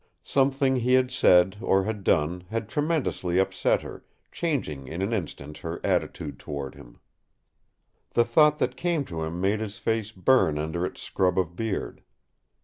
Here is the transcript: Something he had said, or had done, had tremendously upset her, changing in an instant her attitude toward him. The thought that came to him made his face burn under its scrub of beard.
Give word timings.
Something 0.23 0.77
he 0.77 0.93
had 0.93 1.11
said, 1.11 1.57
or 1.61 1.83
had 1.83 2.03
done, 2.03 2.45
had 2.49 2.67
tremendously 2.67 3.37
upset 3.37 3.83
her, 3.83 4.03
changing 4.31 4.87
in 4.87 5.03
an 5.03 5.13
instant 5.13 5.59
her 5.59 5.79
attitude 5.85 6.39
toward 6.39 6.73
him. 6.73 6.99
The 8.15 8.25
thought 8.25 8.57
that 8.57 8.75
came 8.75 9.05
to 9.05 9.21
him 9.21 9.39
made 9.39 9.59
his 9.59 9.77
face 9.77 10.11
burn 10.11 10.57
under 10.57 10.87
its 10.87 11.03
scrub 11.03 11.37
of 11.37 11.55
beard. 11.55 12.01